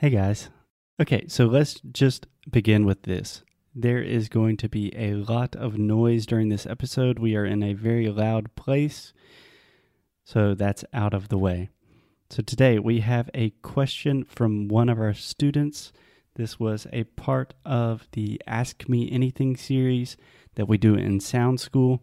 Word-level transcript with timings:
Hey 0.00 0.08
guys. 0.08 0.48
Okay, 0.98 1.26
so 1.28 1.44
let's 1.44 1.74
just 1.92 2.26
begin 2.50 2.86
with 2.86 3.02
this. 3.02 3.42
There 3.74 4.00
is 4.00 4.30
going 4.30 4.56
to 4.56 4.68
be 4.70 4.96
a 4.96 5.12
lot 5.12 5.54
of 5.54 5.76
noise 5.76 6.24
during 6.24 6.48
this 6.48 6.64
episode. 6.64 7.18
We 7.18 7.36
are 7.36 7.44
in 7.44 7.62
a 7.62 7.74
very 7.74 8.08
loud 8.08 8.54
place, 8.54 9.12
so 10.24 10.54
that's 10.54 10.86
out 10.94 11.12
of 11.12 11.28
the 11.28 11.36
way. 11.36 11.68
So 12.30 12.42
today 12.42 12.78
we 12.78 13.00
have 13.00 13.28
a 13.34 13.50
question 13.60 14.24
from 14.24 14.68
one 14.68 14.88
of 14.88 14.98
our 14.98 15.12
students. 15.12 15.92
This 16.34 16.58
was 16.58 16.86
a 16.94 17.04
part 17.04 17.52
of 17.66 18.08
the 18.12 18.40
Ask 18.46 18.88
Me 18.88 19.12
Anything 19.12 19.54
series 19.54 20.16
that 20.54 20.64
we 20.66 20.78
do 20.78 20.94
in 20.94 21.20
Sound 21.20 21.60
School. 21.60 22.02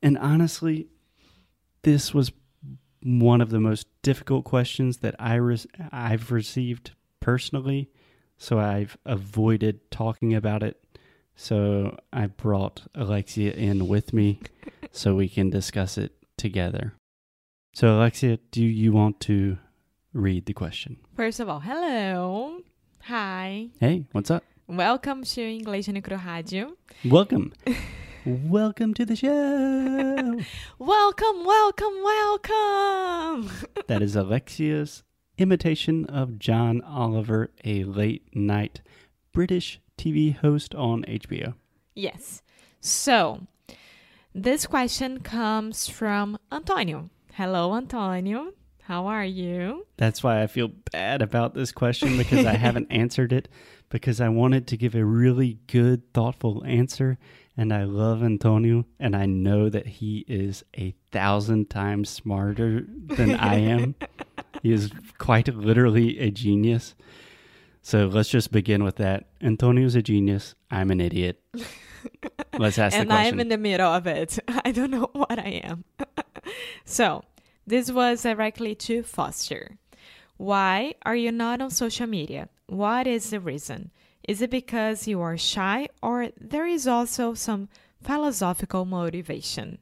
And 0.00 0.16
honestly, 0.16 0.86
this 1.82 2.14
was 2.14 2.30
one 3.02 3.40
of 3.40 3.50
the 3.50 3.60
most 3.60 3.86
difficult 4.02 4.44
questions 4.44 4.98
that 4.98 5.14
I 5.18 5.34
res- 5.34 5.66
I've 5.92 6.30
received 6.30 6.92
personally, 7.20 7.90
so 8.36 8.58
I've 8.58 8.96
avoided 9.04 9.90
talking 9.90 10.34
about 10.34 10.62
it. 10.62 10.82
So 11.36 11.96
I 12.12 12.26
brought 12.26 12.82
Alexia 12.94 13.52
in 13.52 13.86
with 13.86 14.12
me 14.12 14.40
so 14.90 15.14
we 15.14 15.28
can 15.28 15.50
discuss 15.50 15.96
it 15.96 16.12
together. 16.36 16.94
So 17.74 17.96
Alexia, 17.96 18.38
do 18.50 18.64
you 18.64 18.92
want 18.92 19.20
to 19.20 19.58
read 20.12 20.46
the 20.46 20.52
question? 20.52 20.96
First 21.14 21.38
of 21.38 21.48
all, 21.48 21.60
hello. 21.60 22.60
Hi. 23.04 23.68
Hey, 23.78 24.04
what's 24.12 24.30
up? 24.30 24.42
Welcome 24.66 25.22
to 25.24 25.40
Inglês 25.40 25.88
no 25.88 26.00
Cru 26.00 26.16
Rádio. 26.16 26.72
Welcome. 27.04 27.52
welcome 28.28 28.92
to 28.94 29.06
the 29.06 29.16
show. 29.16 30.40
Welcome, 30.78 31.44
welcome, 31.44 31.94
welcome. 32.04 33.50
that 33.86 34.02
is 34.02 34.14
Alexia's 34.14 35.02
imitation 35.38 36.04
of 36.06 36.38
John 36.38 36.82
Oliver, 36.82 37.50
a 37.64 37.84
late 37.84 38.24
night 38.34 38.80
British 39.32 39.80
TV 39.96 40.36
host 40.36 40.74
on 40.74 41.04
HBO. 41.04 41.54
yes. 41.94 42.42
So, 42.80 43.46
this 44.34 44.66
question 44.66 45.20
comes 45.20 45.88
from 45.88 46.38
Antonio. 46.52 47.10
Hello, 47.32 47.74
Antonio. 47.74 48.52
How 48.82 49.06
are 49.06 49.24
you? 49.24 49.86
That's 49.96 50.22
why 50.22 50.42
I 50.42 50.46
feel 50.46 50.68
bad 50.92 51.22
about 51.22 51.54
this 51.54 51.72
question 51.72 52.16
because 52.16 52.46
I 52.46 52.54
haven't 52.66 52.86
answered 52.90 53.32
it 53.32 53.48
because 53.88 54.20
I 54.20 54.28
wanted 54.28 54.66
to 54.68 54.76
give 54.76 54.94
a 54.94 55.04
really 55.04 55.58
good, 55.66 56.12
thoughtful 56.14 56.62
answer. 56.64 57.18
And 57.58 57.74
I 57.74 57.82
love 57.82 58.22
Antonio, 58.22 58.86
and 59.00 59.16
I 59.16 59.26
know 59.26 59.68
that 59.68 59.84
he 59.84 60.24
is 60.28 60.64
a 60.78 60.94
thousand 61.10 61.68
times 61.68 62.08
smarter 62.08 62.84
than 62.86 63.34
I 63.34 63.56
am. 63.56 63.96
he 64.62 64.72
is 64.72 64.92
quite 65.18 65.48
literally 65.48 66.20
a 66.20 66.30
genius. 66.30 66.94
So 67.82 68.06
let's 68.06 68.28
just 68.28 68.52
begin 68.52 68.84
with 68.84 68.94
that. 68.96 69.30
Antonio's 69.40 69.96
a 69.96 70.02
genius. 70.02 70.54
I'm 70.70 70.92
an 70.92 71.00
idiot. 71.00 71.42
Let's 72.58 72.78
ask 72.78 72.96
and 72.96 73.08
the 73.08 73.14
question. 73.14 73.34
I'm 73.34 73.40
in 73.40 73.48
the 73.48 73.58
middle 73.58 73.92
of 73.92 74.06
it. 74.06 74.38
I 74.64 74.70
don't 74.70 74.90
know 74.90 75.10
what 75.12 75.38
I 75.38 75.62
am. 75.64 75.84
so, 76.84 77.24
this 77.66 77.90
was 77.90 78.22
directly 78.22 78.74
to 78.76 79.02
Foster. 79.02 79.78
Why 80.36 80.94
are 81.04 81.16
you 81.16 81.32
not 81.32 81.60
on 81.60 81.70
social 81.70 82.06
media? 82.06 82.48
What 82.66 83.06
is 83.06 83.30
the 83.30 83.40
reason? 83.40 83.90
Is 84.28 84.42
it 84.42 84.50
because 84.50 85.08
you 85.08 85.22
are 85.22 85.38
shy 85.38 85.88
or 86.02 86.28
there 86.38 86.66
is 86.66 86.86
also 86.86 87.32
some 87.32 87.70
philosophical 88.02 88.84
motivation? 88.84 89.78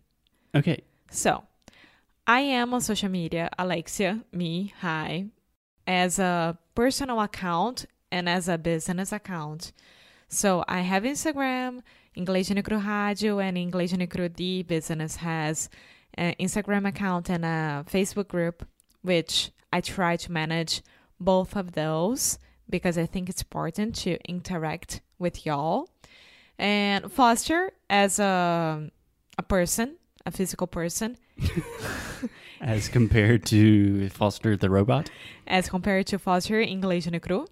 okay, 0.54 0.84
So, 1.10 1.42
I 2.26 2.40
am 2.40 2.72
on 2.72 2.80
social 2.80 3.08
media, 3.08 3.50
Alexia, 3.58 4.24
me, 4.32 4.72
hi, 4.80 5.26
as 5.86 6.18
a 6.18 6.56
personal 6.74 7.20
account 7.20 7.86
and 8.10 8.28
as 8.28 8.48
a 8.48 8.56
business 8.56 9.12
account. 9.12 9.72
So, 10.28 10.64
I 10.68 10.80
have 10.80 11.02
Instagram, 11.02 11.82
Inglês 12.16 12.54
no 12.54 12.62
Cru 12.62 12.78
Rádio, 12.78 13.42
and 13.42 13.56
Inglês 13.56 13.98
no 13.98 14.06
Cru 14.06 14.28
D 14.28 14.62
business 14.62 15.16
has 15.16 15.68
an 16.14 16.34
Instagram 16.40 16.86
account 16.88 17.28
and 17.28 17.44
a 17.44 17.84
Facebook 17.90 18.28
group, 18.28 18.66
which 19.02 19.50
I 19.72 19.80
try 19.80 20.16
to 20.16 20.32
manage 20.32 20.82
both 21.20 21.56
of 21.56 21.72
those 21.72 22.38
because 22.68 22.98
I 22.98 23.06
think 23.06 23.28
it's 23.28 23.42
important 23.42 23.94
to 23.96 24.18
interact 24.28 25.00
with 25.18 25.46
y'all. 25.46 25.88
And 26.58 27.10
Foster, 27.12 27.72
as 27.90 28.18
a, 28.18 28.90
a 29.38 29.42
person, 29.42 29.96
a 30.24 30.30
physical 30.30 30.66
person, 30.66 31.16
as 32.60 32.88
compared 32.88 33.44
to 33.46 34.08
Foster 34.08 34.56
the 34.56 34.70
robot. 34.70 35.10
as 35.46 35.68
compared 35.68 36.06
to 36.08 36.18
Foster 36.18 36.60
English 36.60 37.06
no 37.06 37.18
Cru. 37.18 37.46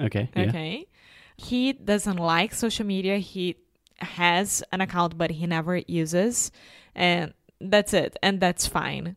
Okay, 0.00 0.28
yeah. 0.34 0.42
Okay. 0.42 0.86
He 1.36 1.72
doesn't 1.72 2.16
like 2.16 2.52
social 2.52 2.84
media. 2.84 3.18
He 3.18 3.56
has 3.98 4.62
an 4.72 4.80
account, 4.80 5.16
but 5.16 5.30
he 5.30 5.46
never 5.46 5.76
uses. 5.76 6.50
And 6.94 7.32
that's 7.60 7.94
it. 7.94 8.16
And 8.22 8.40
that's 8.40 8.66
fine. 8.66 9.16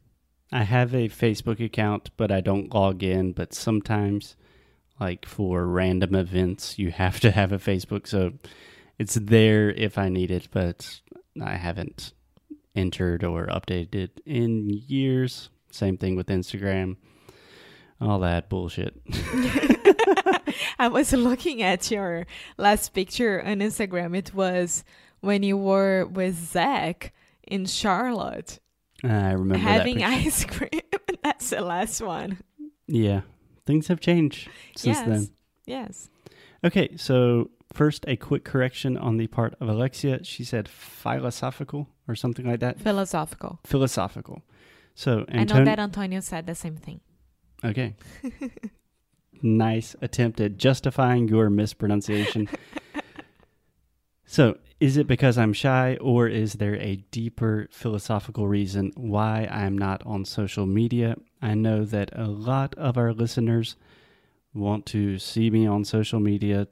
I 0.52 0.64
have 0.64 0.94
a 0.94 1.10
Facebook 1.10 1.64
account, 1.64 2.12
but 2.18 2.32
I 2.32 2.42
don't 2.42 2.74
log 2.74 3.04
in. 3.04 3.32
But 3.32 3.54
sometimes, 3.54 4.36
like 5.02 5.26
for 5.26 5.66
random 5.66 6.14
events, 6.14 6.78
you 6.78 6.92
have 6.92 7.20
to 7.22 7.32
have 7.32 7.52
a 7.52 7.58
Facebook. 7.58 8.08
So 8.08 8.34
it's 9.00 9.16
there 9.16 9.72
if 9.72 9.98
I 9.98 10.10
need 10.10 10.30
it, 10.30 10.48
but 10.52 11.02
I 11.44 11.56
haven't 11.56 12.14
entered 12.76 13.24
or 13.24 13.48
updated 13.48 13.96
it 13.96 14.22
in 14.26 14.70
years. 14.70 15.50
Same 15.72 15.98
thing 15.98 16.16
with 16.16 16.28
Instagram. 16.28 16.98
All 18.00 18.20
that 18.20 18.48
bullshit. 18.48 18.96
I 20.80 20.88
was 20.88 21.14
looking 21.14 21.62
at 21.64 21.90
your 21.90 22.28
last 22.58 22.94
picture 22.94 23.42
on 23.44 23.60
Instagram. 23.60 24.16
It 24.16 24.34
was 24.34 24.84
when 25.20 25.44
you 25.44 25.58
were 25.58 26.06
with 26.06 26.36
Zach 26.36 27.14
in 27.48 27.66
Charlotte 27.66 28.60
I 29.04 29.32
remember 29.32 29.58
having 29.58 30.04
ice 30.04 30.46
cream. 30.46 30.82
that's 31.24 31.50
the 31.50 31.62
last 31.62 32.02
one. 32.02 32.40
Yeah, 32.88 33.22
things 33.72 33.88
have 33.88 34.02
changed 34.02 34.50
since 34.76 34.98
yes. 34.98 35.08
then. 35.08 35.30
Yes. 35.66 36.10
Okay, 36.64 36.88
so 36.98 37.50
first, 37.72 38.04
a 38.08 38.16
quick 38.18 38.44
correction 38.44 38.98
on 38.98 39.16
the 39.18 39.28
part 39.28 39.56
of 39.62 39.70
Alexia. 39.70 40.24
She 40.24 40.44
said 40.44 40.68
philosophical 40.68 41.88
or 42.08 42.16
something 42.16 42.46
like 42.46 42.60
that. 42.60 42.80
Philosophical. 42.80 43.60
Philosophical. 43.66 44.44
So, 44.94 45.26
I 45.32 45.46
know 45.46 45.64
that 45.64 45.80
Antonio 45.80 46.20
said 46.20 46.46
the 46.46 46.56
same 46.56 46.76
thing. 46.76 47.00
Okay. 47.64 47.96
nice 49.42 49.96
attempt 50.02 50.42
at 50.42 50.58
justifying 50.58 51.30
your 51.30 51.50
mispronunciation. 51.50 52.50
so, 54.26 54.58
is 54.82 54.98
it 54.98 55.06
because 55.06 55.38
I'm 55.38 55.54
shy, 55.54 55.96
or 56.02 56.28
is 56.28 56.54
there 56.54 56.76
a 56.76 56.96
deeper 57.12 57.70
philosophical 57.72 58.48
reason 58.48 58.92
why 58.96 59.48
I'm 59.52 59.78
not 59.78 60.02
on 60.08 60.26
social 60.26 60.66
media? 60.66 61.18
I 61.40 61.54
know 61.54 61.86
that 61.86 62.10
a 62.16 62.26
lot 62.26 62.74
of 62.80 62.98
our 62.98 63.14
listeners 63.14 63.76
want 64.56 64.88
to 64.88 65.20
see 65.20 65.52
me 65.52 65.68
on 65.68 65.86
social 65.86 66.20
media. 66.20 66.68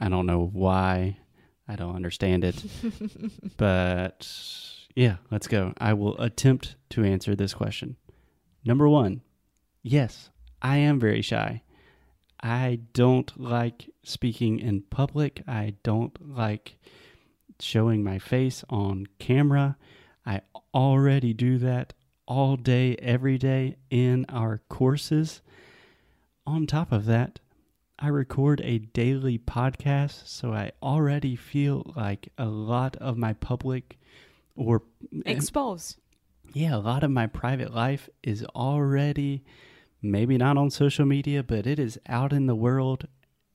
I 0.00 0.08
don't 0.08 0.26
know 0.26 0.50
why. 0.52 1.18
I 1.68 1.76
don't 1.76 1.94
understand 1.94 2.42
it. 2.42 2.64
but 3.56 4.28
yeah, 4.96 5.18
let's 5.30 5.46
go. 5.46 5.72
I 5.78 5.92
will 5.92 6.20
attempt 6.20 6.74
to 6.90 7.04
answer 7.04 7.36
this 7.36 7.54
question. 7.54 7.94
Number 8.64 8.88
one, 8.88 9.22
yes, 9.84 10.30
I 10.60 10.78
am 10.78 10.98
very 10.98 11.22
shy. 11.22 11.62
I 12.42 12.80
don't 12.92 13.40
like 13.40 13.88
speaking 14.02 14.58
in 14.58 14.82
public. 14.82 15.44
I 15.46 15.74
don't 15.84 16.36
like 16.36 16.76
showing 17.60 18.02
my 18.04 18.18
face 18.18 18.64
on 18.68 19.06
camera. 19.18 19.76
I 20.24 20.40
already 20.74 21.32
do 21.32 21.58
that 21.58 21.92
all 22.26 22.56
day, 22.56 22.96
every 22.96 23.38
day 23.38 23.76
in 23.90 24.26
our 24.28 24.60
courses. 24.68 25.42
On 26.46 26.66
top 26.66 26.92
of 26.92 27.06
that, 27.06 27.40
I 27.98 28.08
record 28.08 28.60
a 28.62 28.78
daily 28.78 29.38
podcast, 29.38 30.26
so 30.26 30.52
I 30.52 30.72
already 30.82 31.34
feel 31.36 31.92
like 31.96 32.28
a 32.36 32.46
lot 32.46 32.96
of 32.96 33.16
my 33.16 33.32
public 33.32 33.98
or 34.54 34.82
eh, 35.24 35.32
Expose. 35.32 35.96
yeah, 36.52 36.76
a 36.76 36.78
lot 36.78 37.02
of 37.04 37.10
my 37.10 37.26
private 37.26 37.74
life 37.74 38.08
is 38.22 38.44
already 38.54 39.44
maybe 40.02 40.36
not 40.36 40.56
on 40.58 40.70
social 40.70 41.06
media, 41.06 41.42
but 41.42 41.66
it 41.66 41.78
is 41.78 41.98
out 42.06 42.32
in 42.32 42.46
the 42.46 42.54
world, 42.54 43.06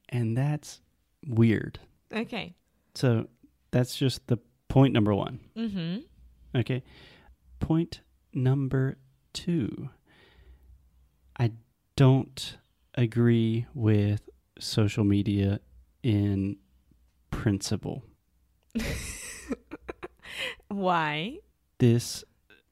and 0.10 0.36
that's 0.36 0.82
weird. 1.28 1.80
Okay. 2.14 2.56
So 2.96 3.28
that's 3.72 3.96
just 3.96 4.28
the 4.28 4.38
point 4.68 4.94
number 4.94 5.14
one. 5.14 5.40
Mm-hmm. 5.58 5.98
Okay. 6.60 6.84
Point 7.60 8.02
number 8.34 8.98
two 9.34 9.90
I 11.38 11.52
don't 11.96 12.58
agree 12.96 13.66
with 13.74 14.30
social 14.60 15.04
media 15.04 15.60
in 16.04 16.58
principle. 17.32 18.04
Why? 20.68 21.38
This 21.80 22.24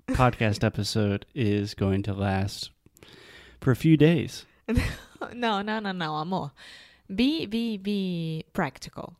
podcast 0.09 0.63
episode 0.63 1.25
is 1.33 1.73
going 1.73 2.03
to 2.03 2.13
last 2.13 2.71
for 3.59 3.71
a 3.71 3.75
few 3.75 3.97
days. 3.97 4.45
no, 5.33 5.61
no, 5.61 5.79
no, 5.79 5.91
no, 5.91 6.13
amor. 6.15 6.51
Be 7.13 7.45
be 7.45 7.77
be 7.77 8.45
practical. 8.53 9.17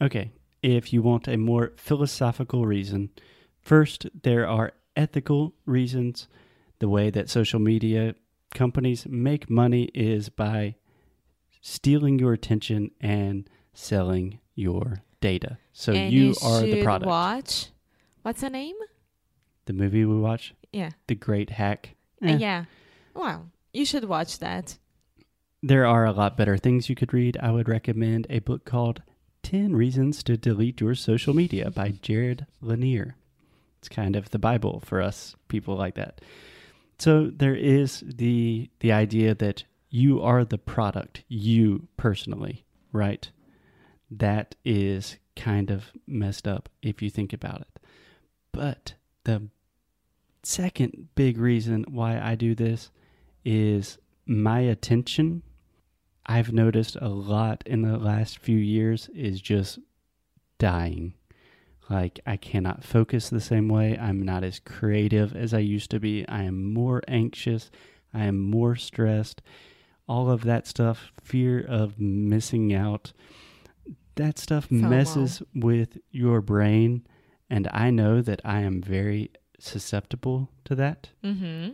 Okay, 0.00 0.32
if 0.62 0.92
you 0.92 1.02
want 1.02 1.28
a 1.28 1.36
more 1.36 1.72
philosophical 1.76 2.66
reason, 2.66 3.10
first, 3.60 4.06
there 4.22 4.46
are 4.46 4.72
ethical 4.96 5.54
reasons. 5.66 6.28
The 6.78 6.88
way 6.88 7.10
that 7.10 7.30
social 7.30 7.60
media 7.60 8.14
companies 8.54 9.06
make 9.08 9.48
money 9.48 9.84
is 9.94 10.28
by 10.28 10.74
stealing 11.60 12.18
your 12.18 12.32
attention 12.32 12.90
and 13.00 13.48
selling 13.72 14.40
your 14.54 15.02
data. 15.20 15.58
So 15.72 15.92
and 15.92 16.12
you, 16.12 16.28
you 16.30 16.34
are 16.42 16.60
the 16.62 16.82
product. 16.82 17.06
Watch. 17.08 17.68
What's 18.22 18.40
the 18.40 18.50
name? 18.50 18.74
The 19.66 19.72
movie 19.72 20.04
we 20.04 20.16
watch, 20.18 20.54
Yeah. 20.72 20.90
The 21.06 21.14
Great 21.14 21.50
Hack. 21.50 21.94
Uh, 22.22 22.26
Eh, 22.28 22.36
Yeah. 22.38 22.64
Well, 23.14 23.50
you 23.72 23.84
should 23.84 24.04
watch 24.04 24.38
that. 24.40 24.78
There 25.62 25.86
are 25.86 26.04
a 26.04 26.12
lot 26.12 26.36
better 26.36 26.56
things 26.56 26.88
you 26.88 26.96
could 26.96 27.12
read. 27.14 27.36
I 27.40 27.52
would 27.52 27.68
recommend 27.68 28.26
a 28.28 28.40
book 28.40 28.64
called 28.64 29.02
10 29.52 29.76
Reasons 29.76 30.22
to 30.22 30.38
Delete 30.38 30.80
Your 30.80 30.94
Social 30.94 31.34
Media 31.34 31.70
by 31.70 31.90
Jaron 31.90 32.46
Lanier. 32.62 33.16
It's 33.78 33.88
kind 33.90 34.16
of 34.16 34.30
the 34.30 34.38
Bible 34.38 34.82
for 34.82 35.02
us 35.02 35.36
people 35.48 35.76
like 35.76 35.94
that. 35.96 36.22
So 36.98 37.30
there 37.30 37.54
is 37.54 38.02
the 38.06 38.70
the 38.80 38.92
idea 38.92 39.34
that 39.34 39.64
you 39.90 40.22
are 40.22 40.46
the 40.46 40.56
product, 40.56 41.24
you 41.28 41.86
personally, 41.98 42.64
right? 42.92 43.30
That 44.10 44.54
is 44.64 45.18
kind 45.36 45.70
of 45.70 45.92
messed 46.06 46.48
up 46.48 46.70
if 46.80 47.02
you 47.02 47.10
think 47.10 47.34
about 47.34 47.60
it. 47.60 47.78
But 48.52 48.94
the 49.24 49.50
second 50.42 51.08
big 51.14 51.36
reason 51.36 51.84
why 51.90 52.18
I 52.18 52.36
do 52.36 52.54
this 52.54 52.90
is 53.44 53.98
my 54.24 54.60
attention 54.60 55.42
I've 56.32 56.50
noticed 56.50 56.96
a 56.98 57.10
lot 57.10 57.62
in 57.66 57.82
the 57.82 57.98
last 57.98 58.38
few 58.38 58.56
years 58.56 59.10
is 59.14 59.38
just 59.38 59.78
dying. 60.58 61.12
Like, 61.90 62.20
I 62.26 62.38
cannot 62.38 62.84
focus 62.84 63.28
the 63.28 63.38
same 63.38 63.68
way. 63.68 63.98
I'm 63.98 64.22
not 64.22 64.42
as 64.42 64.58
creative 64.58 65.36
as 65.36 65.52
I 65.52 65.58
used 65.58 65.90
to 65.90 66.00
be. 66.00 66.26
I 66.26 66.44
am 66.44 66.72
more 66.72 67.02
anxious. 67.06 67.70
I 68.14 68.24
am 68.24 68.38
more 68.38 68.76
stressed. 68.76 69.42
All 70.08 70.30
of 70.30 70.44
that 70.44 70.66
stuff, 70.66 71.12
fear 71.22 71.60
of 71.60 72.00
missing 72.00 72.72
out, 72.72 73.12
that 74.14 74.38
stuff 74.38 74.70
FOMO. 74.70 74.88
messes 74.88 75.42
with 75.54 75.98
your 76.10 76.40
brain. 76.40 77.06
And 77.50 77.68
I 77.74 77.90
know 77.90 78.22
that 78.22 78.40
I 78.42 78.60
am 78.60 78.80
very 78.80 79.32
susceptible 79.58 80.48
to 80.64 80.74
that. 80.76 81.10
Mm-hmm. 81.22 81.72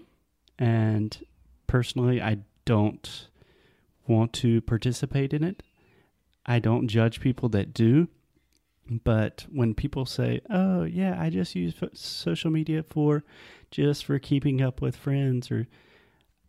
And 0.59 1.25
personally, 1.69 2.21
I 2.21 2.39
don't 2.65 3.29
want 4.09 4.33
to 4.35 4.61
participate 4.63 5.33
in 5.33 5.45
it. 5.45 5.63
I 6.47 6.59
don't 6.59 6.89
judge 6.89 7.21
people 7.21 7.49
that 7.51 7.75
do. 7.75 8.09
But 8.91 9.45
when 9.51 9.75
people 9.75 10.07
say, 10.07 10.41
"Oh, 10.49 10.85
yeah, 10.85 11.21
I 11.21 11.29
just 11.29 11.55
use 11.55 11.75
social 11.93 12.51
media 12.51 12.83
for 12.83 13.23
just 13.71 14.07
for 14.07 14.19
keeping 14.19 14.63
up 14.63 14.81
with 14.81 14.97
friends," 14.97 15.51
or 15.51 15.69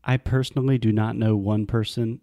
I 0.05 0.15
personally 0.15 0.77
do 0.77 0.93
not 0.93 1.17
know 1.17 1.35
one 1.35 1.65
person 1.65 2.21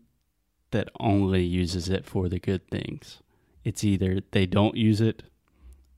that 0.70 0.88
only 0.98 1.44
uses 1.44 1.90
it 1.90 2.06
for 2.06 2.30
the 2.30 2.38
good 2.38 2.66
things. 2.68 3.22
It's 3.62 3.84
either 3.84 4.20
they 4.30 4.46
don't 4.46 4.76
use 4.76 5.02
it 5.02 5.24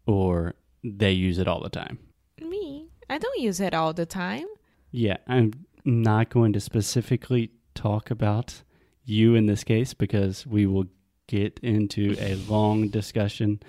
or 0.05 0.57
they 0.83 1.13
use 1.13 1.39
it 1.39 1.47
all 1.47 1.63
the 1.63 1.69
time. 1.69 1.99
Me, 2.41 2.89
I 3.09 3.19
don't 3.19 3.41
use 3.41 3.61
it 3.61 3.73
all 3.73 3.93
the 3.93 4.07
time. 4.07 4.47
Yeah, 4.91 5.19
I'm 5.29 5.53
not 5.85 6.29
going 6.29 6.53
to 6.55 6.61
specifically 6.61 7.53
talk 7.75 8.11
about 8.11 8.63
you 9.09 9.35
in 9.35 9.47
this 9.47 9.65
case 9.65 9.95
because 9.95 10.47
we 10.47 10.67
will 10.67 10.87
get 11.27 11.59
into 11.63 12.17
a 12.19 12.35
long 12.35 12.89
discussion 12.89 13.61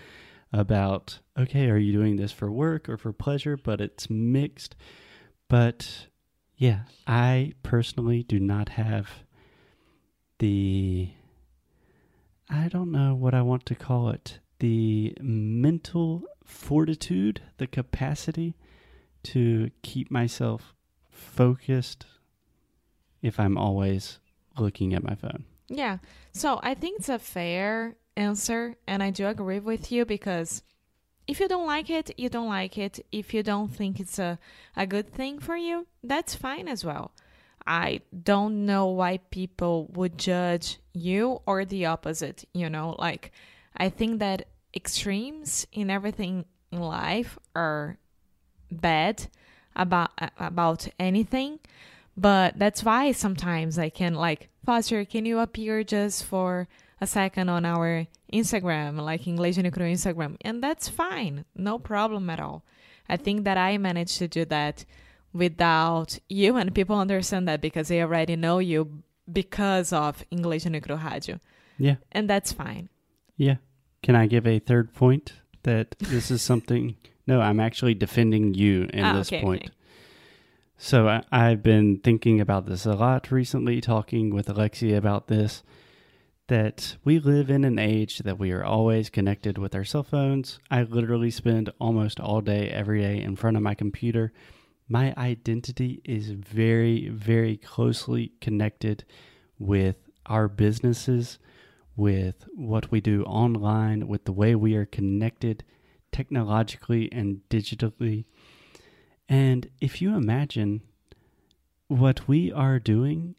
about 0.51 1.19
okay, 1.37 1.69
are 1.69 1.77
you 1.77 1.93
doing 1.93 2.15
this 2.15 2.31
for 2.31 2.51
work 2.51 2.89
or 2.89 2.97
for 2.97 3.13
pleasure? 3.13 3.55
But 3.55 3.79
it's 3.81 4.09
mixed. 4.09 4.75
But 5.47 6.07
yeah, 6.57 6.81
I 7.07 7.53
personally 7.63 8.23
do 8.23 8.39
not 8.39 8.69
have 8.69 9.09
the 10.39 11.11
I 12.49 12.67
don't 12.67 12.91
know 12.91 13.13
what 13.13 13.33
I 13.33 13.41
want 13.41 13.65
to 13.67 13.75
call 13.75 14.09
it. 14.09 14.39
The 14.59 15.15
mental 15.21 16.23
fortitude, 16.43 17.41
the 17.57 17.67
capacity 17.67 18.55
to 19.23 19.69
keep 19.83 20.09
myself 20.09 20.73
focused 21.11 22.05
if 23.21 23.39
I'm 23.39 23.57
always 23.57 24.19
looking 24.57 24.93
at 24.93 25.03
my 25.03 25.15
phone. 25.15 25.45
Yeah. 25.67 25.99
So 26.31 26.59
I 26.63 26.73
think 26.73 26.99
it's 26.99 27.09
a 27.09 27.19
fair 27.19 27.95
answer, 28.15 28.75
and 28.87 29.03
I 29.03 29.11
do 29.11 29.27
agree 29.27 29.59
with 29.59 29.91
you 29.91 30.05
because 30.05 30.63
if 31.27 31.39
you 31.39 31.47
don't 31.47 31.67
like 31.67 31.89
it, 31.89 32.11
you 32.17 32.27
don't 32.29 32.49
like 32.49 32.77
it. 32.77 33.05
If 33.11 33.33
you 33.33 33.43
don't 33.43 33.69
think 33.69 33.99
it's 33.99 34.17
a, 34.17 34.39
a 34.75 34.87
good 34.87 35.13
thing 35.13 35.39
for 35.39 35.55
you, 35.55 35.85
that's 36.03 36.33
fine 36.33 36.67
as 36.67 36.83
well. 36.83 37.11
I 37.67 38.01
don't 38.23 38.65
know 38.65 38.87
why 38.87 39.19
people 39.29 39.87
would 39.93 40.17
judge 40.17 40.79
you 40.93 41.41
or 41.45 41.65
the 41.65 41.85
opposite, 41.85 42.45
you 42.53 42.67
know? 42.67 42.95
Like, 42.97 43.31
I 43.77 43.89
think 43.89 44.19
that 44.19 44.47
extremes 44.75 45.67
in 45.71 45.91
everything 45.91 46.45
in 46.71 46.79
life 46.79 47.37
are 47.55 47.97
bad 48.71 49.27
about 49.75 50.11
about 50.37 50.87
anything 50.99 51.59
but 52.19 52.57
that's 52.59 52.83
why 52.83 53.11
sometimes 53.13 53.77
I 53.79 53.89
can 53.89 54.13
like 54.15 54.49
Foster, 54.65 55.05
can 55.05 55.25
you 55.25 55.39
appear 55.39 55.83
just 55.83 56.23
for 56.25 56.67
a 57.01 57.07
second 57.07 57.49
on 57.49 57.65
our 57.65 58.05
Instagram, 58.31 58.99
like 59.01 59.25
English 59.25 59.57
no 59.57 59.71
Cru 59.71 59.85
Instagram? 59.85 60.35
And 60.41 60.61
that's 60.61 60.87
fine, 60.89 61.45
no 61.55 61.79
problem 61.79 62.29
at 62.29 62.39
all. 62.39 62.63
I 63.07 63.17
think 63.17 63.45
that 63.45 63.57
I 63.57 63.77
managed 63.77 64.17
to 64.19 64.27
do 64.27 64.45
that 64.45 64.85
without 65.33 66.19
you, 66.27 66.57
and 66.57 66.75
people 66.75 66.97
understand 66.99 67.47
that 67.47 67.61
because 67.61 67.87
they 67.87 68.01
already 68.01 68.35
know 68.35 68.59
you 68.59 69.01
because 69.31 69.93
of 69.93 70.23
English 70.29 70.65
no 70.65 70.79
Cru 70.79 70.95
Radio, 70.97 71.39
Yeah, 71.77 71.95
and 72.11 72.29
that's 72.29 72.51
fine. 72.51 72.89
yeah. 73.37 73.55
Can 74.01 74.15
I 74.15 74.27
give 74.27 74.47
a 74.47 74.59
third 74.59 74.93
point 74.93 75.33
that 75.63 75.95
this 75.99 76.31
is 76.31 76.41
something? 76.41 76.95
No, 77.27 77.41
I'm 77.41 77.59
actually 77.59 77.95
defending 77.95 78.53
you 78.53 78.87
in 78.93 79.03
Ah, 79.03 79.13
this 79.17 79.27
okay, 79.27 79.41
point. 79.41 79.63
okay. 79.65 79.73
So 80.81 81.09
I, 81.09 81.23
I've 81.29 81.61
been 81.61 81.99
thinking 81.99 82.39
about 82.39 82.65
this 82.65 82.85
a 82.85 82.93
lot 82.93 83.31
recently, 83.31 83.81
talking 83.81 84.33
with 84.33 84.49
Alexia 84.49 84.97
about 84.97 85.27
this. 85.27 85.61
That 86.47 86.95
we 87.03 87.19
live 87.19 87.49
in 87.49 87.65
an 87.65 87.77
age 87.77 88.19
that 88.19 88.39
we 88.39 88.53
are 88.53 88.63
always 88.63 89.09
connected 89.09 89.57
with 89.57 89.75
our 89.75 89.83
cell 89.83 90.03
phones. 90.03 90.57
I 90.71 90.83
literally 90.83 91.31
spend 91.31 91.69
almost 91.79 92.21
all 92.21 92.39
day, 92.39 92.69
every 92.69 93.01
day 93.01 93.21
in 93.21 93.35
front 93.35 93.57
of 93.57 93.61
my 93.61 93.75
computer. 93.75 94.31
My 94.87 95.13
identity 95.17 96.01
is 96.05 96.29
very, 96.29 97.09
very 97.09 97.57
closely 97.57 98.31
connected 98.39 99.03
with 99.59 99.97
our 100.27 100.47
businesses, 100.47 101.39
with 101.97 102.45
what 102.55 102.89
we 102.89 103.01
do 103.01 103.23
online, 103.25 104.07
with 104.07 104.23
the 104.23 104.31
way 104.31 104.55
we 104.55 104.75
are 104.75 104.85
connected 104.85 105.65
technologically 106.13 107.11
and 107.11 107.41
digitally. 107.49 108.23
And 109.29 109.69
if 109.79 110.01
you 110.01 110.15
imagine 110.15 110.81
what 111.87 112.27
we 112.27 112.51
are 112.51 112.79
doing 112.79 113.35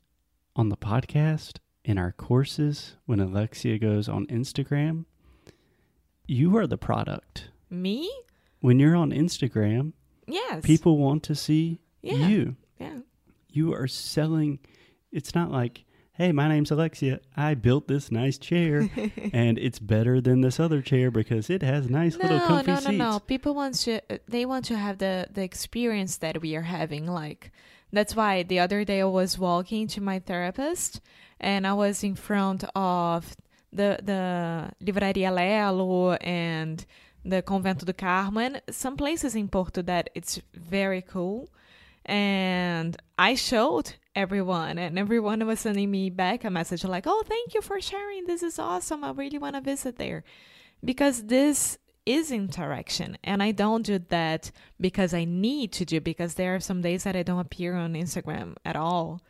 on 0.57 0.69
the 0.69 0.77
podcast, 0.77 1.59
in 1.85 1.99
our 1.99 2.13
courses, 2.13 2.97
when 3.07 3.19
Alexia 3.21 3.79
goes 3.79 4.09
on 4.09 4.27
Instagram, 4.27 5.07
you 6.27 6.57
are 6.57 6.67
the 6.67 6.77
product. 6.79 7.51
Me? 7.71 8.11
When 8.61 8.79
you're 8.79 8.95
on 8.97 9.11
Instagram, 9.11 9.95
Yes. 10.27 10.65
people 10.65 10.99
want 10.99 11.23
to 11.25 11.35
see 11.35 11.81
Yeah. 12.03 12.29
you. 12.29 12.57
Yeah. 12.79 13.01
You 13.51 13.73
are 13.73 13.89
selling. 13.89 14.59
It's 15.11 15.35
not 15.35 15.51
like, 15.51 15.85
hey, 16.21 16.33
my 16.33 16.49
name's 16.49 16.71
Alexia. 16.71 17.19
I 17.35 17.55
built 17.55 17.89
this 17.89 18.13
nice 18.13 18.37
chair 18.37 18.91
and 19.33 19.57
it's 19.59 19.79
better 19.79 20.21
than 20.21 20.43
this 20.43 20.61
other 20.61 20.83
chair 20.83 21.11
because 21.11 21.49
it 21.49 21.63
has 21.63 21.89
nice 21.89 22.15
little 22.19 22.37
no, 22.37 22.47
comfy 22.47 22.67
no, 22.73 22.75
no, 22.75 22.81
seats. 22.81 22.99
no. 22.99 23.21
People 23.21 23.55
want 23.55 23.75
to. 23.87 24.03
Uh, 24.11 24.19
they 24.29 24.45
want 24.45 24.67
to 24.67 24.77
have 24.77 24.99
the 24.99 25.29
the 25.33 25.43
experience 25.43 26.19
that 26.19 26.43
we 26.43 26.55
are 26.57 26.69
having. 26.79 27.07
Like 27.07 27.51
that's 27.91 28.15
why 28.15 28.43
the 28.43 28.59
other 28.59 28.85
day 28.85 29.01
I 29.01 29.05
was 29.05 29.39
walking 29.39 29.87
to 29.95 30.03
my 30.03 30.19
therapist, 30.19 31.01
and 31.41 31.67
I 31.67 31.73
was 31.73 32.05
in 32.05 32.17
front 32.17 32.65
of 32.75 33.35
the 33.73 33.99
the 34.03 34.71
Livraria 34.85 35.33
Lello 35.33 36.19
and 36.21 36.85
the 37.25 37.41
Convento 37.43 37.87
do 37.87 37.95
Carmo, 37.95 38.41
and 38.45 38.63
some 38.69 38.99
places 38.99 39.35
in 39.35 39.49
Porto 39.49 39.81
that 39.83 40.11
it's 40.15 40.39
very 40.53 41.01
cool. 41.01 41.49
And 42.05 42.95
I 43.19 43.37
showed 43.37 43.95
everyone, 44.15 44.79
and 44.79 44.99
everyone 44.99 45.47
was 45.47 45.61
sending 45.61 45.91
me 45.91 46.11
back 46.11 46.45
a 46.45 46.51
message 46.51 46.85
like, 46.85 47.07
"Oh, 47.07 47.23
thank 47.27 47.55
you 47.55 47.63
for 47.63 47.81
sharing. 47.81 48.27
This 48.27 48.43
is 48.43 48.59
awesome. 48.59 49.05
I 49.05 49.13
really 49.13 49.39
want 49.39 49.57
to 49.57 49.61
visit 49.61 49.97
there." 49.97 50.25
because 50.85 51.27
this 51.27 51.79
is 52.07 52.33
interaction 52.33 53.17
and 53.23 53.43
i 53.43 53.53
don't 53.53 53.83
do 53.83 53.99
that 54.09 54.51
because 54.81 55.13
i 55.13 55.25
need 55.25 55.71
to 55.71 55.85
do 55.85 56.01
because 56.01 56.35
there 56.35 56.55
are 56.55 56.61
some 56.61 56.81
days 56.81 57.05
that 57.05 57.15
i 57.15 57.23
don't 57.23 57.41
appear 57.41 57.75
on 57.75 57.95
instagram 57.95 58.55
at 58.65 58.77
all 58.77 59.21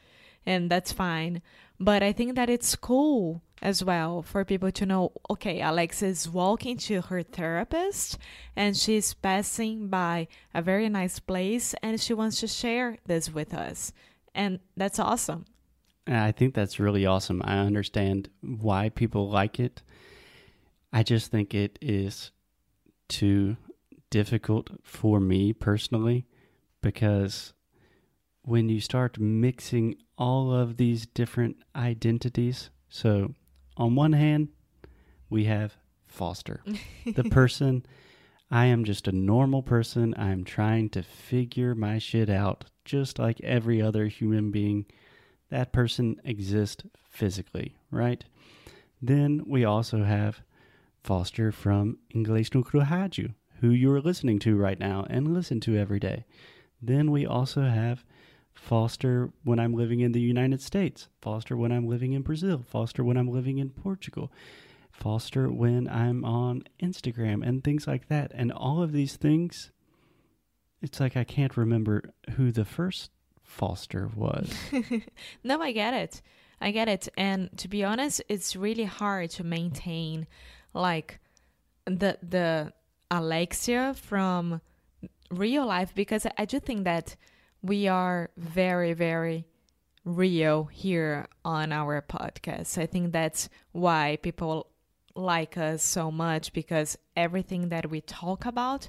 and 0.46 0.70
that's 0.70 0.92
fine. 0.92 1.42
But 1.78 2.02
I 2.02 2.12
think 2.12 2.34
that 2.34 2.50
it's 2.50 2.76
cool 2.76 3.42
as 3.62 3.84
well 3.84 4.22
for 4.22 4.44
people 4.44 4.70
to 4.72 4.86
know 4.86 5.12
okay, 5.28 5.60
Alex 5.60 6.02
is 6.02 6.28
walking 6.28 6.76
to 6.78 7.02
her 7.02 7.22
therapist 7.22 8.18
and 8.56 8.76
she's 8.76 9.14
passing 9.14 9.88
by 9.88 10.28
a 10.54 10.62
very 10.62 10.88
nice 10.88 11.18
place 11.18 11.74
and 11.82 12.00
she 12.00 12.14
wants 12.14 12.40
to 12.40 12.46
share 12.46 12.98
this 13.06 13.30
with 13.32 13.54
us. 13.54 13.92
And 14.34 14.60
that's 14.76 14.98
awesome. 14.98 15.44
I 16.06 16.32
think 16.32 16.54
that's 16.54 16.80
really 16.80 17.06
awesome. 17.06 17.42
I 17.44 17.58
understand 17.58 18.28
why 18.40 18.88
people 18.88 19.28
like 19.28 19.60
it. 19.60 19.82
I 20.92 21.02
just 21.02 21.30
think 21.30 21.54
it 21.54 21.78
is 21.80 22.32
too 23.08 23.56
difficult 24.10 24.70
for 24.82 25.20
me 25.20 25.52
personally 25.52 26.26
because 26.82 27.52
when 28.42 28.68
you 28.68 28.80
start 28.80 29.18
mixing 29.20 29.96
all 30.18 30.52
of 30.52 30.76
these 30.76 31.06
different 31.06 31.56
identities, 31.76 32.70
so 32.88 33.34
on 33.76 33.94
one 33.94 34.12
hand, 34.12 34.48
we 35.28 35.44
have 35.44 35.76
Foster, 36.06 36.62
the 37.06 37.24
person. 37.24 37.86
I 38.50 38.66
am 38.66 38.84
just 38.84 39.06
a 39.06 39.12
normal 39.12 39.62
person. 39.62 40.14
I'm 40.18 40.44
trying 40.44 40.88
to 40.90 41.02
figure 41.02 41.74
my 41.74 41.98
shit 41.98 42.28
out 42.28 42.64
just 42.84 43.18
like 43.18 43.40
every 43.42 43.80
other 43.80 44.06
human 44.08 44.50
being. 44.50 44.86
That 45.50 45.72
person 45.72 46.20
exists 46.24 46.82
physically, 47.08 47.76
right? 47.90 48.24
Then 49.00 49.42
we 49.46 49.64
also 49.64 50.02
have 50.02 50.42
Foster 51.02 51.52
from 51.52 51.98
Inglês 52.14 52.54
no 52.54 52.62
Rádio, 52.62 53.34
who 53.60 53.70
you 53.70 53.90
are 53.92 54.00
listening 54.00 54.38
to 54.40 54.56
right 54.56 54.78
now 54.78 55.06
and 55.08 55.32
listen 55.32 55.60
to 55.60 55.76
every 55.76 56.00
day. 56.00 56.24
Then 56.82 57.10
we 57.10 57.24
also 57.24 57.62
have 57.62 58.04
Foster 58.52 59.32
when 59.44 59.58
I'm 59.58 59.74
living 59.74 60.00
in 60.00 60.12
the 60.12 60.20
United 60.20 60.60
States, 60.60 61.08
Foster 61.22 61.56
when 61.56 61.72
I'm 61.72 61.88
living 61.88 62.12
in 62.12 62.22
Brazil, 62.22 62.64
Foster 62.66 63.04
when 63.04 63.16
I'm 63.16 63.30
living 63.30 63.58
in 63.58 63.70
Portugal, 63.70 64.32
Foster 65.00 65.50
when 65.50 65.88
I'm 65.88 66.24
on 66.24 66.64
Instagram, 66.80 67.46
and 67.46 67.64
things 67.64 67.86
like 67.86 68.08
that. 68.08 68.30
And 68.34 68.52
all 68.52 68.82
of 68.82 68.92
these 68.92 69.16
things, 69.16 69.72
it's 70.82 71.00
like 71.00 71.16
I 71.16 71.24
can't 71.24 71.56
remember 71.56 72.04
who 72.36 72.52
the 72.52 72.64
first 72.64 73.10
Foster 73.42 74.08
was. 74.14 74.54
no, 75.44 75.60
I 75.60 75.72
get 75.72 75.94
it. 75.94 76.22
I 76.60 76.70
get 76.70 76.88
it. 76.88 77.08
And 77.16 77.50
to 77.58 77.68
be 77.68 77.82
honest, 77.82 78.22
it's 78.28 78.54
really 78.54 78.84
hard 78.84 79.30
to 79.30 79.44
maintain 79.44 80.26
like 80.74 81.18
the 81.86 82.18
the 82.22 82.72
Alexia 83.10 83.94
from 83.94 84.60
real 85.30 85.66
life 85.66 85.94
because 85.94 86.26
I 86.36 86.44
do 86.44 86.60
think 86.60 86.84
that 86.84 87.16
we 87.62 87.88
are 87.88 88.30
very 88.36 88.92
very 88.92 89.46
real 90.04 90.64
here 90.64 91.26
on 91.44 91.72
our 91.72 92.02
podcast. 92.02 92.78
I 92.78 92.86
think 92.86 93.12
that's 93.12 93.48
why 93.72 94.18
people 94.22 94.68
like 95.14 95.56
us 95.56 95.82
so 95.82 96.10
much 96.10 96.52
because 96.52 96.96
everything 97.16 97.68
that 97.68 97.90
we 97.90 98.00
talk 98.00 98.46
about, 98.46 98.88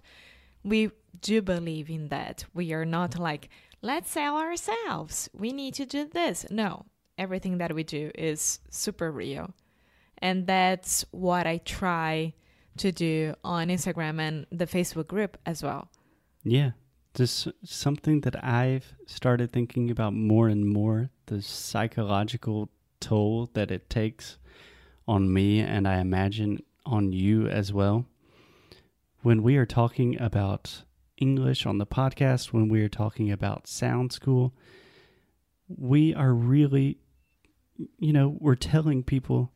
we 0.63 0.91
do 1.21 1.41
believe 1.41 1.89
in 1.89 2.09
that. 2.09 2.45
We 2.53 2.73
are 2.73 2.85
not 2.85 3.17
like, 3.17 3.49
let's 3.81 4.11
sell 4.11 4.37
ourselves. 4.37 5.29
We 5.33 5.51
need 5.51 5.73
to 5.75 5.85
do 5.85 6.07
this. 6.07 6.45
No, 6.49 6.85
everything 7.17 7.57
that 7.57 7.73
we 7.73 7.83
do 7.83 8.11
is 8.15 8.59
super 8.69 9.11
real. 9.11 9.53
And 10.19 10.45
that's 10.45 11.03
what 11.11 11.47
I 11.47 11.57
try 11.57 12.33
to 12.77 12.91
do 12.91 13.33
on 13.43 13.67
Instagram 13.67 14.19
and 14.19 14.45
the 14.51 14.67
Facebook 14.67 15.07
group 15.07 15.37
as 15.45 15.63
well. 15.63 15.89
Yeah. 16.43 16.71
Just 17.13 17.49
something 17.65 18.21
that 18.21 18.41
I've 18.43 18.93
started 19.05 19.51
thinking 19.51 19.91
about 19.91 20.13
more 20.13 20.47
and 20.47 20.65
more 20.65 21.09
the 21.25 21.41
psychological 21.41 22.69
toll 23.01 23.49
that 23.53 23.71
it 23.71 23.89
takes 23.89 24.37
on 25.07 25.33
me, 25.33 25.59
and 25.59 25.87
I 25.87 25.99
imagine 25.99 26.59
on 26.85 27.11
you 27.11 27.47
as 27.47 27.71
well. 27.73 28.05
When 29.21 29.43
we 29.43 29.57
are 29.57 29.65
talking 29.65 30.19
about 30.19 30.83
English 31.17 31.65
on 31.65 31.77
the 31.77 31.85
podcast, 31.85 32.47
when 32.47 32.67
we 32.67 32.81
are 32.81 32.89
talking 32.89 33.31
about 33.31 33.67
Sound 33.67 34.11
School, 34.11 34.53
we 35.67 36.13
are 36.13 36.33
really, 36.33 36.97
you 37.97 38.11
know, 38.11 38.35
we're 38.39 38.55
telling 38.55 39.03
people, 39.03 39.51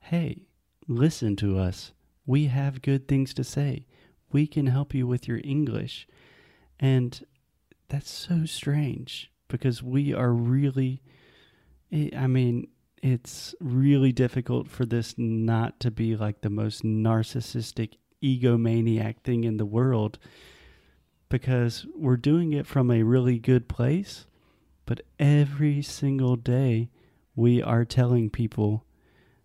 hey, 0.00 0.46
listen 0.86 1.36
to 1.36 1.58
us. 1.58 1.92
We 2.26 2.46
have 2.46 2.82
good 2.82 3.08
things 3.08 3.34
to 3.34 3.44
say. 3.44 3.86
We 4.30 4.46
can 4.46 4.66
help 4.66 4.94
you 4.94 5.06
with 5.06 5.26
your 5.26 5.40
English. 5.42 6.06
And 6.78 7.24
that's 7.88 8.10
so 8.10 8.44
strange 8.44 9.30
because 9.48 9.82
we 9.82 10.12
are 10.12 10.32
really, 10.32 11.02
eh, 11.90 12.10
I 12.16 12.26
mean, 12.26 12.68
it's 13.02 13.54
really 13.60 14.12
difficult 14.12 14.68
for 14.68 14.84
this 14.84 15.14
not 15.16 15.80
to 15.80 15.90
be 15.90 16.16
like 16.16 16.40
the 16.40 16.50
most 16.50 16.82
narcissistic 16.82 17.94
egomaniac 18.22 19.20
thing 19.22 19.44
in 19.44 19.56
the 19.56 19.66
world 19.66 20.18
because 21.28 21.86
we're 21.94 22.16
doing 22.16 22.52
it 22.52 22.66
from 22.66 22.90
a 22.90 23.02
really 23.02 23.38
good 23.38 23.68
place, 23.68 24.26
but 24.86 25.02
every 25.18 25.82
single 25.82 26.36
day 26.36 26.88
we 27.36 27.62
are 27.62 27.84
telling 27.84 28.30
people, 28.30 28.84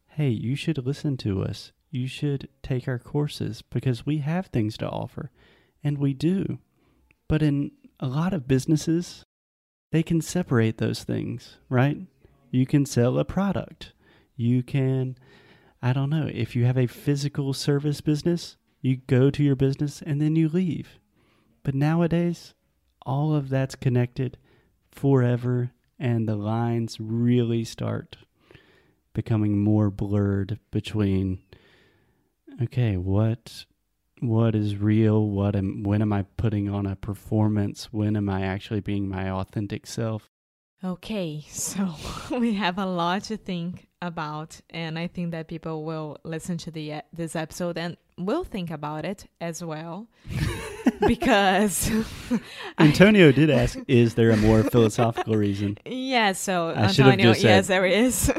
hey, 0.07 0.29
you 0.29 0.55
should 0.55 0.86
listen 0.86 1.17
to 1.17 1.43
us. 1.43 1.72
You 1.91 2.07
should 2.07 2.48
take 2.63 2.88
our 2.88 3.00
courses 3.00 3.62
because 3.62 4.05
we 4.05 4.19
have 4.19 4.48
things 4.48 4.77
to 4.77 4.89
offer. 4.89 5.31
And 5.83 5.98
we 5.98 6.13
do. 6.13 6.60
But 7.27 7.43
in 7.43 7.72
a 8.00 8.07
lot 8.07 8.33
of 8.33 8.48
businesses, 8.48 9.24
they 9.91 10.01
can 10.01 10.22
separate 10.22 10.77
those 10.77 11.03
things, 11.03 11.57
right? 11.69 11.98
You 12.53 12.67
can 12.67 12.86
sell 12.86 13.17
a 13.17 13.25
product. 13.25 13.93
You 14.36 14.62
can, 14.62 15.17
I 15.81 15.91
don't 15.91 16.12
know, 16.12 16.29
if 16.31 16.55
you 16.55 16.65
have 16.65 16.77
a 16.77 16.86
physical 16.86 17.51
service 17.51 18.00
business, 18.00 18.57
you 18.79 18.98
go 19.07 19.31
to 19.31 19.43
your 19.43 19.55
business 19.55 20.03
and 20.05 20.22
then 20.22 20.36
you 20.36 20.48
leave. 20.48 21.00
But 21.63 21.74
nowadays, 21.74 22.53
all 23.07 23.33
of 23.33 23.50
that's 23.50 23.74
connected 23.74 24.38
forever, 24.91 25.72
and 25.98 26.29
the 26.29 26.36
lines 26.36 27.00
really 27.00 27.63
start 27.63 28.17
becoming 29.13 29.57
more 29.57 29.89
blurred 29.89 30.60
between 30.69 31.39
okay, 32.62 32.98
what 32.98 33.65
what 34.19 34.53
is 34.53 34.77
real? 34.77 35.27
What 35.27 35.55
am 35.55 35.81
when 35.81 36.03
am 36.03 36.13
I 36.13 36.22
putting 36.38 36.69
on 36.69 36.86
a 36.86 36.95
performance? 36.95 37.91
When 37.91 38.15
am 38.15 38.29
I 38.29 38.43
actually 38.43 38.81
being 38.81 39.10
my 39.10 39.31
authentic 39.31 39.88
self? 39.88 40.29
Okay, 40.83 41.45
so 41.49 41.95
we 42.37 42.55
have 42.55 42.77
a 42.77 42.85
lot 42.85 43.23
to 43.25 43.37
think 43.37 43.87
about, 44.01 44.59
and 44.69 44.99
I 44.99 45.07
think 45.07 45.31
that 45.31 45.47
people 45.47 45.85
will 45.85 46.17
listen 46.23 46.57
to 46.59 46.71
the 46.71 46.93
uh, 46.93 47.01
this 47.13 47.35
episode 47.35 47.77
and 47.77 47.95
will 48.17 48.43
think 48.43 48.69
about 48.69 49.05
it 49.05 49.27
as 49.39 49.63
well, 49.63 50.07
because 51.07 51.89
Antonio 52.77 53.31
did 53.31 53.49
ask, 53.49 53.79
"Is 53.87 54.15
there 54.15 54.31
a 54.31 54.37
more 54.37 54.63
philosophical 54.63 55.35
reason?" 55.35 55.77
Yeah, 55.85 56.33
so 56.33 56.69
I 56.69 56.87
Antonio, 56.87 57.33
yes, 57.33 57.67
there 57.67 57.85
is. 57.85 58.31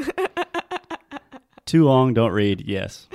Too 1.65 1.83
long, 1.85 2.13
don't 2.13 2.31
read. 2.31 2.61
Yes. 2.61 3.07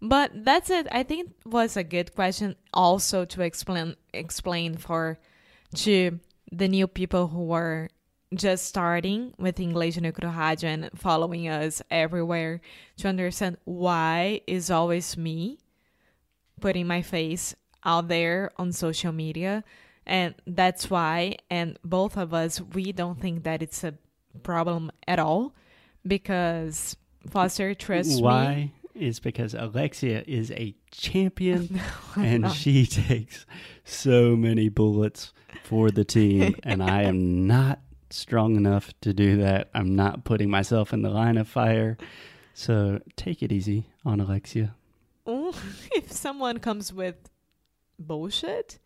but 0.00 0.30
that's 0.42 0.70
it. 0.70 0.88
I 0.90 1.02
think 1.02 1.28
it 1.28 1.48
was 1.48 1.76
a 1.76 1.84
good 1.84 2.14
question 2.14 2.56
also 2.72 3.26
to 3.26 3.42
explain 3.42 3.94
explain 4.14 4.78
for 4.78 5.18
to 5.74 6.18
the 6.50 6.68
new 6.68 6.86
people 6.86 7.28
who 7.28 7.52
are 7.52 7.88
just 8.34 8.66
starting 8.66 9.32
with 9.38 9.60
English 9.60 9.96
no 9.98 10.10
Rádio 10.12 10.64
and 10.64 10.90
following 10.94 11.48
us 11.48 11.80
everywhere 11.90 12.60
to 12.98 13.08
understand 13.08 13.56
why 13.64 14.40
is 14.46 14.70
always 14.70 15.16
me 15.16 15.58
putting 16.60 16.86
my 16.86 17.02
face 17.02 17.54
out 17.84 18.08
there 18.08 18.50
on 18.56 18.72
social 18.72 19.12
media 19.12 19.62
and 20.06 20.34
that's 20.46 20.90
why 20.90 21.36
and 21.50 21.78
both 21.84 22.16
of 22.16 22.34
us 22.34 22.60
we 22.60 22.92
don't 22.92 23.20
think 23.20 23.44
that 23.44 23.62
it's 23.62 23.84
a 23.84 23.94
problem 24.42 24.90
at 25.06 25.18
all 25.18 25.54
because 26.06 26.96
Foster 27.30 27.74
trusts 27.74 28.20
why 28.20 28.54
me. 28.54 28.72
Is 28.98 29.20
because 29.20 29.54
Alexia 29.54 30.24
is 30.26 30.50
a 30.52 30.74
champion 30.90 31.80
and 32.16 32.50
she 32.52 32.86
takes 32.86 33.46
so 33.84 34.36
many 34.36 34.68
bullets 34.68 35.32
for 35.64 35.90
the 35.90 36.04
team, 36.04 36.54
and 36.62 36.82
I 36.82 37.02
am 37.02 37.46
not 37.46 37.80
strong 38.10 38.56
enough 38.56 38.92
to 39.00 39.12
do 39.12 39.38
that. 39.38 39.70
I'm 39.74 39.96
not 39.96 40.24
putting 40.24 40.50
myself 40.50 40.92
in 40.92 41.02
the 41.02 41.10
line 41.10 41.36
of 41.36 41.48
fire. 41.48 41.96
So 42.54 43.00
take 43.16 43.42
it 43.42 43.52
easy 43.52 43.86
on 44.04 44.20
Alexia. 44.20 44.74
if 45.26 46.12
someone 46.12 46.58
comes 46.58 46.92
with 46.92 47.16
bullshit 47.98 48.78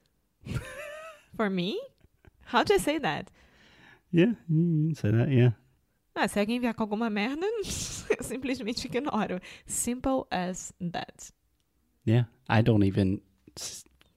for 1.36 1.50
me, 1.50 1.80
how 2.44 2.64
do 2.64 2.74
I 2.74 2.78
say 2.78 2.98
that? 2.98 3.30
Yeah, 4.10 4.32
you 4.48 4.88
can 4.88 4.94
say 4.94 5.10
that, 5.10 5.30
yeah. 5.30 5.50
Ah, 6.20 6.28
se 6.28 6.38
alguém 6.38 6.60
vier 6.60 6.74
com 6.74 6.82
alguma 6.82 7.08
merda, 7.08 7.46
eu 7.66 8.22
simplesmente 8.22 8.86
ignoro. 8.86 9.40
Simple 9.66 10.24
as 10.30 10.72
that. 10.80 11.32
Yeah, 12.06 12.26
I 12.48 12.62
don't 12.62 12.84
even, 12.84 13.20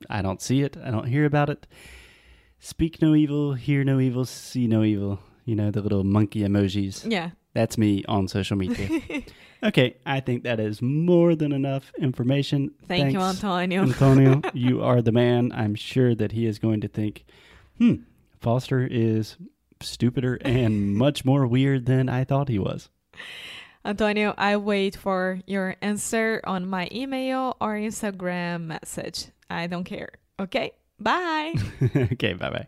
I 0.09 0.21
don't 0.21 0.41
see 0.41 0.63
it. 0.63 0.77
I 0.77 0.91
don't 0.91 1.07
hear 1.07 1.25
about 1.25 1.49
it. 1.49 1.67
Speak 2.59 3.01
no 3.01 3.15
evil, 3.15 3.53
hear 3.53 3.85
no 3.85 4.01
evil, 4.01 4.25
see 4.25 4.67
no 4.67 4.83
evil. 4.83 5.19
you 5.45 5.55
know, 5.55 5.71
the 5.71 5.81
little 5.81 6.03
monkey 6.03 6.41
emojis. 6.41 7.09
Yeah. 7.09 7.31
That's 7.53 7.77
me 7.77 8.03
on 8.07 8.27
social 8.27 8.57
media. 8.57 9.01
okay, 9.63 9.97
I 10.05 10.19
think 10.21 10.43
that 10.43 10.59
is 10.59 10.81
more 10.81 11.35
than 11.35 11.51
enough 11.51 11.91
information. 11.99 12.71
Thank 12.87 13.13
you, 13.13 13.19
Antonio. 13.19 13.83
Antonio, 13.83 14.41
you 14.53 14.81
are 14.81 15.01
the 15.01 15.11
man. 15.11 15.51
I'm 15.53 15.75
sure 15.75 16.15
that 16.15 16.31
he 16.31 16.47
is 16.47 16.57
going 16.57 16.81
to 16.81 16.87
think, 16.87 17.25
hmm, 17.77 17.95
Foster 18.39 18.87
is 18.89 19.37
stupider 19.85 20.35
and 20.41 20.95
much 20.95 21.25
more 21.25 21.47
weird 21.47 21.85
than 21.85 22.09
I 22.09 22.23
thought 22.23 22.49
he 22.49 22.59
was. 22.59 22.89
Antonio, 23.85 24.33
I 24.37 24.57
wait 24.57 24.95
for 24.95 25.39
your 25.45 25.75
answer 25.81 26.41
on 26.45 26.65
my 26.67 26.87
email 26.91 27.57
or 27.59 27.75
Instagram 27.75 28.65
message. 28.67 29.27
I 29.49 29.67
don't 29.67 29.83
care. 29.83 30.13
Okay? 30.39 30.71
Bye. 30.99 31.53
okay, 31.95 32.33
bye 32.33 32.49
bye. 32.49 32.67